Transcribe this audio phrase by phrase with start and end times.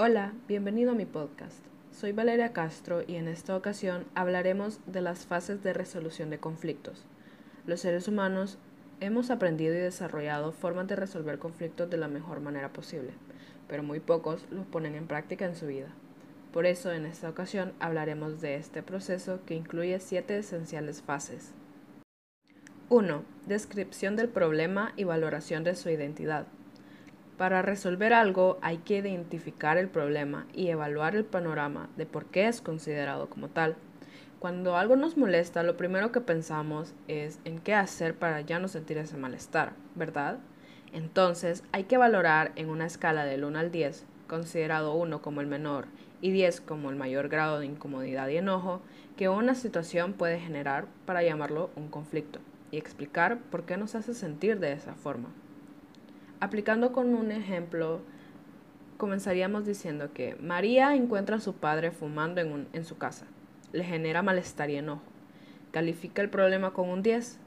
[0.00, 1.56] Hola, bienvenido a mi podcast.
[1.90, 7.04] Soy Valeria Castro y en esta ocasión hablaremos de las fases de resolución de conflictos.
[7.66, 8.58] Los seres humanos
[9.00, 13.10] hemos aprendido y desarrollado formas de resolver conflictos de la mejor manera posible,
[13.66, 15.88] pero muy pocos los ponen en práctica en su vida.
[16.52, 21.50] Por eso en esta ocasión hablaremos de este proceso que incluye siete esenciales fases.
[22.88, 23.24] 1.
[23.48, 26.46] Descripción del problema y valoración de su identidad.
[27.38, 32.48] Para resolver algo hay que identificar el problema y evaluar el panorama de por qué
[32.48, 33.76] es considerado como tal.
[34.40, 38.66] Cuando algo nos molesta, lo primero que pensamos es en qué hacer para ya no
[38.66, 40.40] sentir ese malestar, ¿verdad?
[40.92, 45.46] Entonces hay que valorar en una escala del 1 al 10, considerado 1 como el
[45.46, 45.86] menor
[46.20, 48.82] y 10 como el mayor grado de incomodidad y enojo
[49.16, 52.40] que una situación puede generar para llamarlo un conflicto
[52.72, 55.28] y explicar por qué nos hace sentir de esa forma.
[56.40, 58.00] Aplicando con un ejemplo,
[58.96, 63.26] comenzaríamos diciendo que María encuentra a su padre fumando en, en su casa.
[63.72, 65.02] Le genera malestar y enojo.
[65.72, 67.38] Califica el problema con un 10.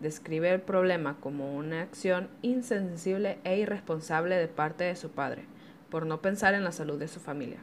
[0.00, 5.44] Describe el problema como una acción insensible e irresponsable de parte de su padre,
[5.88, 7.60] por no pensar en la salud de su familia.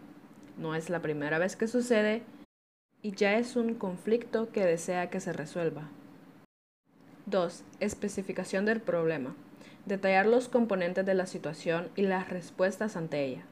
[0.58, 2.24] No es la primera vez que sucede
[3.02, 5.90] y ya es un conflicto que desea que se resuelva.
[7.26, 7.64] 2.
[7.82, 9.36] Especificación del problema.
[9.88, 13.44] Detallar los componentes de la situación y las respuestas ante ella.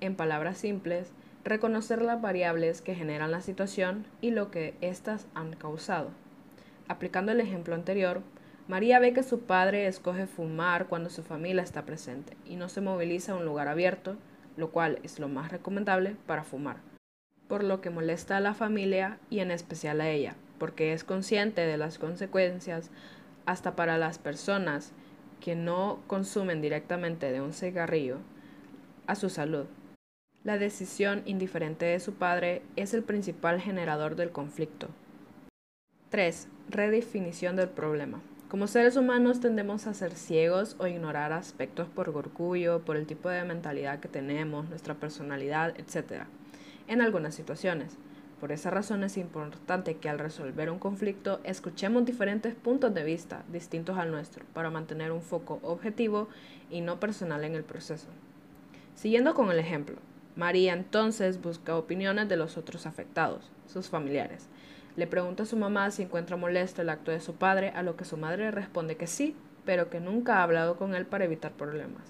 [0.00, 1.12] En palabras simples,
[1.44, 6.10] reconocer las variables que generan la situación y lo que éstas han causado.
[6.88, 8.22] Aplicando el ejemplo anterior,
[8.66, 12.80] María ve que su padre escoge fumar cuando su familia está presente y no se
[12.80, 14.16] moviliza a un lugar abierto,
[14.56, 16.78] lo cual es lo más recomendable para fumar,
[17.46, 21.60] por lo que molesta a la familia y en especial a ella, porque es consciente
[21.60, 22.90] de las consecuencias
[23.44, 24.92] hasta para las personas
[25.40, 28.18] que no consumen directamente de un cigarrillo
[29.06, 29.66] a su salud.
[30.44, 34.88] La decisión indiferente de su padre es el principal generador del conflicto.
[36.10, 36.48] 3.
[36.68, 38.20] Redefinición del problema.
[38.48, 43.28] Como seres humanos tendemos a ser ciegos o ignorar aspectos por orgullo, por el tipo
[43.28, 46.22] de mentalidad que tenemos, nuestra personalidad, etc.
[46.86, 47.98] En algunas situaciones.
[48.40, 53.44] Por esa razón es importante que al resolver un conflicto escuchemos diferentes puntos de vista
[53.50, 56.28] distintos al nuestro para mantener un foco objetivo
[56.70, 58.08] y no personal en el proceso.
[58.94, 59.96] Siguiendo con el ejemplo,
[60.36, 64.48] María entonces busca opiniones de los otros afectados, sus familiares.
[64.96, 67.96] Le pregunta a su mamá si encuentra molesto el acto de su padre, a lo
[67.96, 71.52] que su madre responde que sí, pero que nunca ha hablado con él para evitar
[71.52, 72.02] problemas.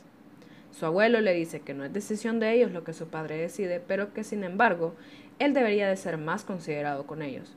[0.78, 3.80] Su abuelo le dice que no es decisión de ellos lo que su padre decide,
[3.80, 4.94] pero que sin embargo
[5.38, 7.56] él debería de ser más considerado con ellos.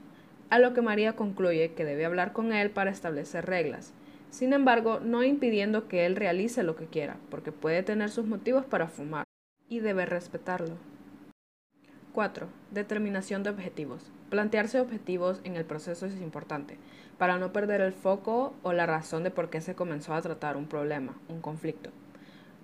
[0.49, 3.91] A lo que María concluye que debe hablar con él para establecer reglas,
[4.29, 8.63] sin embargo, no impidiendo que él realice lo que quiera, porque puede tener sus motivos
[8.63, 9.25] para fumar
[9.67, 10.77] y debe respetarlo.
[12.13, 12.47] 4.
[12.71, 14.13] Determinación de objetivos.
[14.29, 16.77] Plantearse objetivos en el proceso es importante,
[17.17, 20.55] para no perder el foco o la razón de por qué se comenzó a tratar
[20.55, 21.89] un problema, un conflicto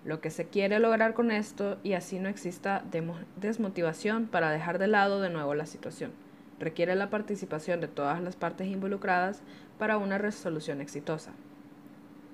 [0.06, 2.84] lo que se quiere lograr con esto y así no exista
[3.38, 6.12] desmotivación para dejar de lado de nuevo la situación.
[6.60, 9.42] Requiere la participación de todas las partes involucradas
[9.80, 11.32] para una resolución exitosa.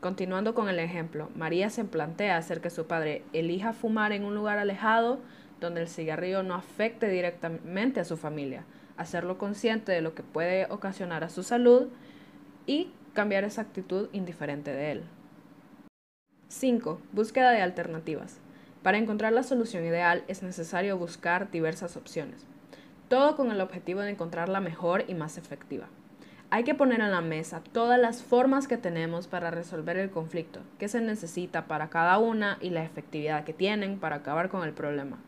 [0.01, 4.35] Continuando con el ejemplo, María se plantea hacer que su padre elija fumar en un
[4.35, 5.19] lugar alejado
[5.61, 8.65] donde el cigarrillo no afecte directamente a su familia,
[8.97, 11.87] hacerlo consciente de lo que puede ocasionar a su salud
[12.65, 15.03] y cambiar esa actitud indiferente de él.
[16.51, 16.99] 5.
[17.13, 18.41] Búsqueda de alternativas.
[18.83, 22.45] Para encontrar la solución ideal es necesario buscar diversas opciones,
[23.07, 25.87] todo con el objetivo de encontrar la mejor y más efectiva.
[26.49, 30.59] Hay que poner en la mesa todas las formas que tenemos para resolver el conflicto,
[30.77, 34.73] qué se necesita para cada una y la efectividad que tienen para acabar con el
[34.73, 35.19] problema.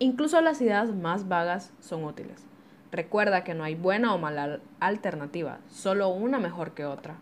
[0.00, 2.44] Incluso las ideas más vagas son útiles.
[2.90, 7.18] Recuerda que no hay buena o mala alternativa, solo una mejor que otra.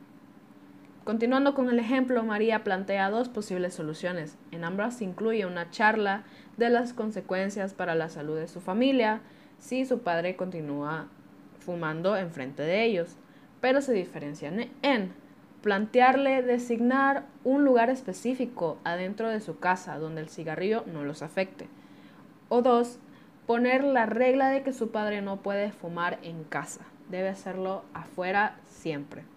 [1.05, 4.39] Continuando con el ejemplo, María plantea dos posibles soluciones.
[4.53, 6.25] En ambas incluye una charla
[6.57, 9.21] de las consecuencias para la salud de su familia
[9.59, 11.09] si su padre continúa
[11.61, 13.17] fumando enfrente de ellos,
[13.61, 15.13] pero se diferencian en
[15.61, 21.69] plantearle designar un lugar específico adentro de su casa donde el cigarrillo no los afecte.
[22.49, 22.99] O dos,
[23.47, 26.81] poner la regla de que su padre no puede fumar en casa,
[27.11, 29.34] debe hacerlo afuera siempre.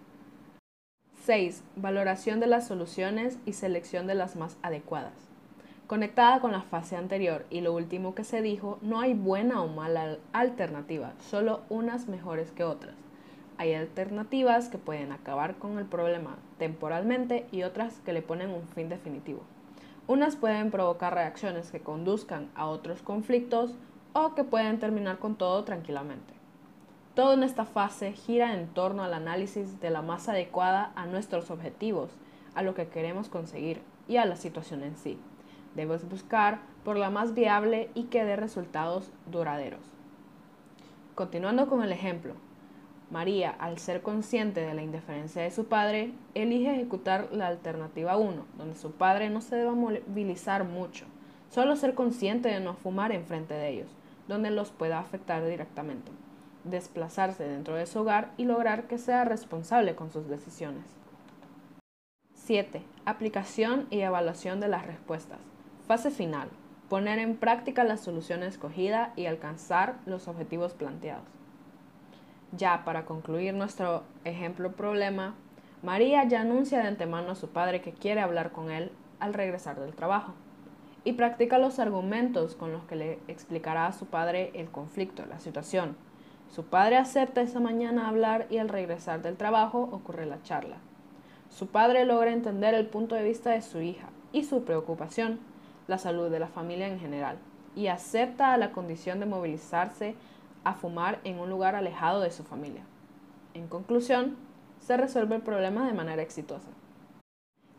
[1.28, 1.62] 6.
[1.76, 5.12] Valoración de las soluciones y selección de las más adecuadas.
[5.86, 9.68] Conectada con la fase anterior y lo último que se dijo, no hay buena o
[9.68, 12.94] mala alternativa, solo unas mejores que otras.
[13.58, 18.66] Hay alternativas que pueden acabar con el problema temporalmente y otras que le ponen un
[18.66, 19.42] fin definitivo.
[20.06, 23.74] Unas pueden provocar reacciones que conduzcan a otros conflictos
[24.14, 26.37] o que pueden terminar con todo tranquilamente.
[27.18, 31.50] Todo en esta fase gira en torno al análisis de la más adecuada a nuestros
[31.50, 32.12] objetivos,
[32.54, 35.18] a lo que queremos conseguir y a la situación en sí.
[35.74, 39.80] Debes buscar por la más viable y que dé resultados duraderos.
[41.16, 42.34] Continuando con el ejemplo,
[43.10, 48.46] María, al ser consciente de la indiferencia de su padre, elige ejecutar la alternativa 1,
[48.56, 51.04] donde su padre no se deba movilizar mucho,
[51.50, 53.90] solo ser consciente de no fumar enfrente de ellos,
[54.28, 56.12] donde los pueda afectar directamente,
[56.64, 60.84] desplazarse dentro de su hogar y lograr que sea responsable con sus decisiones.
[62.34, 62.82] 7.
[63.04, 65.38] Aplicación y evaluación de las respuestas.
[65.86, 66.48] Fase final.
[66.88, 71.24] Poner en práctica la solución escogida y alcanzar los objetivos planteados.
[72.52, 75.34] Ya para concluir nuestro ejemplo problema,
[75.82, 78.90] María ya anuncia de antemano a su padre que quiere hablar con él
[79.20, 80.32] al regresar del trabajo
[81.04, 85.38] y practica los argumentos con los que le explicará a su padre el conflicto, la
[85.38, 85.96] situación.
[86.48, 90.76] Su padre acepta esa mañana hablar y al regresar del trabajo ocurre la charla.
[91.50, 95.40] Su padre logra entender el punto de vista de su hija y su preocupación
[95.86, 97.38] la salud de la familia en general
[97.74, 100.14] y acepta la condición de movilizarse
[100.64, 102.82] a fumar en un lugar alejado de su familia.
[103.54, 104.36] En conclusión,
[104.80, 106.68] se resuelve el problema de manera exitosa.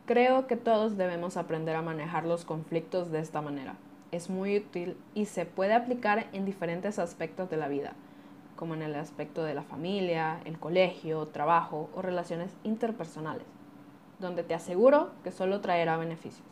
[0.06, 3.76] Creo que todos debemos aprender a manejar los conflictos de esta manera.
[4.12, 7.94] Es muy útil y se puede aplicar en diferentes aspectos de la vida,
[8.60, 13.48] como en el aspecto de la familia, el colegio, trabajo o relaciones interpersonales,
[14.20, 16.46] donde te aseguro que solo traerá beneficios.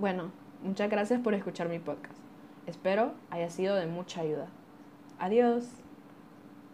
[0.00, 0.32] Bueno,
[0.64, 2.18] muchas gracias por escuchar mi podcast.
[2.66, 4.48] Espero haya sido de mucha ayuda.
[5.20, 5.64] Adiós.